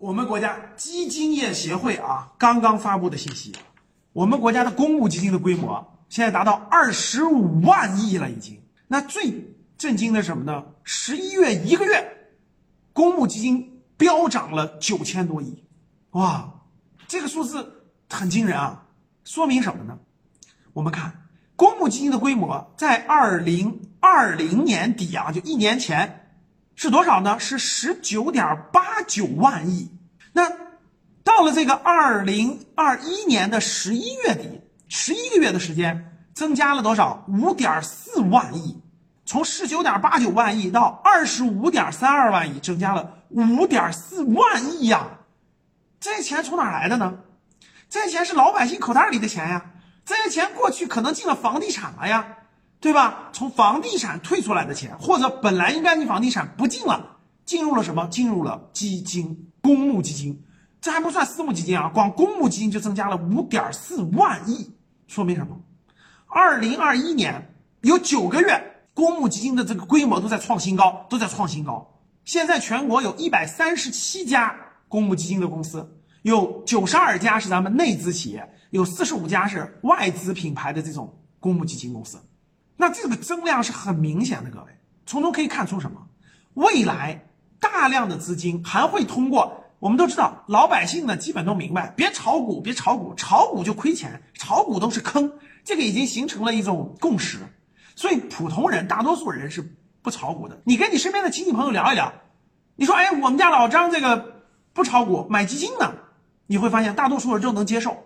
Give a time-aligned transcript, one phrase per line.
[0.00, 3.54] 我们国家基金业协会啊刚刚发布的信息，
[4.14, 8.58] 我们国家的公募基金的规模现在达到二十五万亿了，已经。
[8.88, 10.64] 那最震惊的是什么呢？
[10.84, 12.30] 十一月一个月，
[12.94, 15.62] 公募基金飙涨了九千多亿，
[16.12, 16.50] 哇，
[17.06, 18.86] 这个数字很惊人啊！
[19.24, 19.98] 说明什么呢？
[20.72, 26.29] 我们看公募基金的规模在二零二零年底啊，就一年前
[26.82, 27.38] 是多少呢？
[27.38, 29.90] 是十九点八九万亿。
[30.32, 30.50] 那
[31.22, 37.22] 到了这个二零二一年的十一月底，十一个月的时间，增加了多少？
[37.28, 38.82] 五点四万亿。
[39.26, 45.06] 从十九点八九万亿到二十五点三二万亿，增加了五点四万亿呀！
[46.00, 47.18] 这些钱从哪来的呢？
[47.90, 49.66] 这些钱是老百姓口袋里的钱呀！
[50.06, 52.38] 这些钱过去可能进了房地产了呀，
[52.80, 53.28] 对吧？
[53.32, 58.06] 从房地产退出来的钱，或者本来应该进房地产不进了，进入了什么？
[58.06, 60.42] 进入了基金、公募基金。
[60.80, 64.70] 这还不算私募基金啊，光公募基金就增加了五点四万亿，
[65.06, 65.60] 说明什么？
[66.26, 68.66] 二零二一年有九个月。
[68.92, 72.00] 公募基金的这个规模都在创新高，都在创新高。
[72.24, 74.54] 现在全国有一百三十七家
[74.88, 82.18] 公募基金的公司，有九十二家是咱们内资企业，有四十五家是外资品牌的这种公募基金公司。
[82.80, 84.72] 那这个增量是很明显的，各位，
[85.04, 86.06] 从中可以看出什么？
[86.54, 87.28] 未来
[87.60, 95.30] 大量的资金还会通过，我们都知道，老百姓呢基本都明白，别炒股，别炒股，炒股就亏钱，炒股都是坑，
[95.62, 97.40] 这个已经形成了一种共识。
[97.94, 100.58] 所以普通人大多数人是不炒股的。
[100.64, 102.14] 你跟你身边的亲戚朋友聊一聊，
[102.76, 104.42] 你说：“哎，我们家老张这个
[104.72, 105.92] 不炒股，买基金呢。”
[106.48, 107.98] 你会发现大多数人都能接受。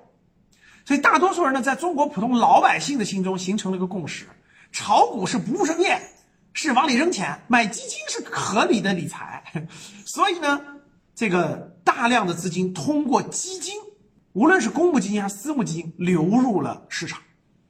[0.85, 4.27] 所以大多数人呢，在中国普通老百姓的心中形成了一个共识：
[4.75, 5.99] 炒股是不务正业，
[6.53, 9.43] 是往里扔钱；买基金是合理的理财。
[10.05, 10.61] 所以呢，
[11.15, 13.75] 这个大量的资金通过基金，
[14.35, 17.23] 无论是公募基金还是私募基金，流入了市场。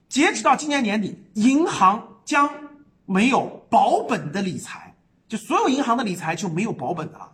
[0.09, 2.09] 截止到今年年底，银行。
[2.25, 2.49] 将
[3.05, 4.97] 没有保本的理财，
[5.29, 7.33] 就所有银行的理财就没有保本的了，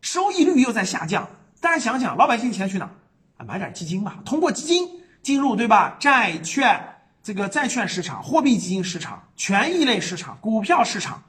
[0.00, 1.28] 收益率又在下降。
[1.60, 2.90] 大家想想，老百姓钱去哪？
[3.36, 4.88] 啊，买点基金吧，通过基金
[5.22, 5.98] 进入，对吧？
[6.00, 6.95] 债券
[7.26, 11.24] 这个债券市场、货币基金市场、权益类市场、股票市场，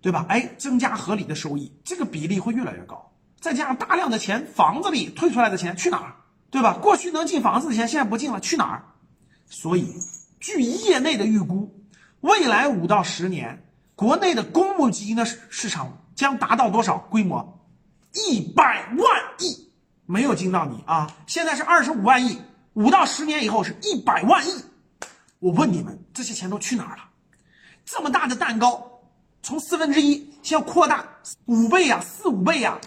[0.00, 0.24] 对吧？
[0.30, 3.12] 哎，增加合理的收益，这个比例会越来越高。
[3.38, 6.14] 再加上大量的钱，房子里退出来的钱去哪儿？
[6.50, 6.72] 对吧？
[6.80, 8.82] 过去能进房子的钱现在不进了，去哪儿？
[9.46, 9.92] 所以，
[10.40, 11.84] 据业内的预估。
[12.22, 13.62] 未来五到十年，
[13.94, 17.60] 国内的公募基金的市场将达到多少规模？
[18.14, 19.06] 一百万
[19.38, 19.68] 亿，
[20.06, 21.14] 没有惊到你啊！
[21.26, 22.38] 现在是二十五万亿，
[22.72, 24.64] 五到十年以后是一百万亿。
[25.40, 27.02] 我问你们，这些钱都去哪儿了？
[27.84, 29.00] 这么大的蛋糕，
[29.42, 31.04] 从四分之一先扩大
[31.46, 32.78] 五倍呀，四五倍呀！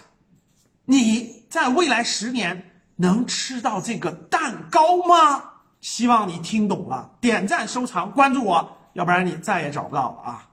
[0.86, 5.44] 你在未来十年能吃到这个蛋糕吗？
[5.81, 8.78] 希望你听懂了，点赞、收藏、关注我。
[8.94, 10.47] 要不然你再也找不到了啊！